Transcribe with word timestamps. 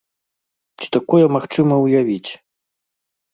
Ці 0.81 0.87
такое 0.97 1.25
магчыма 1.35 1.75
ўявіць? 1.85 2.31